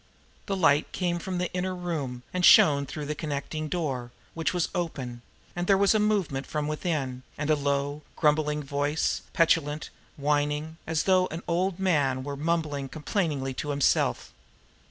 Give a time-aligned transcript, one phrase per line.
[0.47, 4.69] The light came from the inner room and shone through the connecting door, which was
[4.73, 5.21] open,
[5.55, 11.27] and there was movement from within, and a low, growling voice, petulant, whining, as though
[11.27, 14.33] an old man were mumbling complainingly to himself.